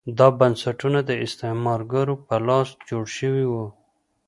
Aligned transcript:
دا 0.17 0.27
بنسټونه 0.39 0.99
د 1.09 1.11
استعمارګرو 1.25 2.15
په 2.27 2.35
لاس 2.47 2.69
جوړ 2.89 3.03
شوي 3.17 3.45
وو. 3.51 3.65